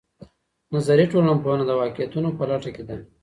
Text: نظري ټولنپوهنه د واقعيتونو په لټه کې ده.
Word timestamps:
نظري 0.73 1.05
ټولنپوهنه 1.11 1.63
د 1.67 1.71
واقعيتونو 1.81 2.29
په 2.37 2.43
لټه 2.49 2.69
کې 2.75 2.83
ده. 2.89 2.97